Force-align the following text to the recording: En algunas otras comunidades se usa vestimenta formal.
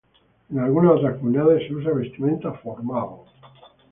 En 0.49 0.57
algunas 0.57 0.93
otras 0.93 1.17
comunidades 1.17 1.67
se 1.67 1.75
usa 1.75 1.91
vestimenta 1.93 2.53
formal. 2.53 3.17